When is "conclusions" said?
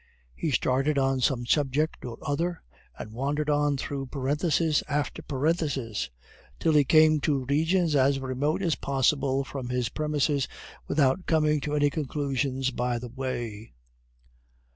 11.91-12.71